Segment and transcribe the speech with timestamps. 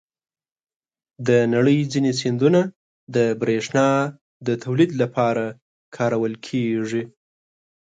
[1.27, 2.61] د نړۍ ځینې سیندونه
[3.15, 3.87] د بریښنا
[4.63, 5.45] تولید لپاره
[5.95, 7.03] کارول کېږي.